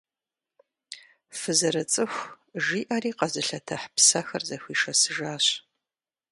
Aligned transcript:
Фызэрыцӏыху,— 1.39 2.23
жиӏэри 2.63 3.11
къэзылъэтыхь 3.17 3.87
псэхэр 3.95 4.43
зэхуишэсыжащ. 4.47 5.45